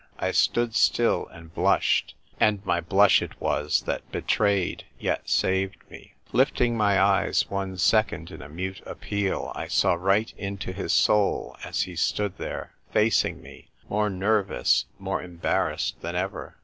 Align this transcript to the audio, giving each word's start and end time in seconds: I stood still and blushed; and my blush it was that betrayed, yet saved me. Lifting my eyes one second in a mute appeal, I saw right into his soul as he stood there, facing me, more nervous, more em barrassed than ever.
I 0.17 0.31
stood 0.31 0.73
still 0.73 1.27
and 1.27 1.53
blushed; 1.53 2.15
and 2.39 2.65
my 2.65 2.81
blush 2.81 3.21
it 3.21 3.39
was 3.39 3.83
that 3.83 4.11
betrayed, 4.11 4.85
yet 4.97 5.29
saved 5.29 5.77
me. 5.91 6.15
Lifting 6.31 6.75
my 6.75 6.99
eyes 6.99 7.47
one 7.51 7.77
second 7.77 8.31
in 8.31 8.41
a 8.41 8.49
mute 8.49 8.81
appeal, 8.87 9.51
I 9.53 9.67
saw 9.67 9.93
right 9.93 10.33
into 10.39 10.73
his 10.73 10.91
soul 10.91 11.55
as 11.63 11.83
he 11.83 11.95
stood 11.95 12.39
there, 12.39 12.73
facing 12.91 13.43
me, 13.43 13.69
more 13.89 14.09
nervous, 14.09 14.85
more 14.97 15.21
em 15.21 15.37
barrassed 15.37 16.01
than 16.01 16.15
ever. 16.15 16.57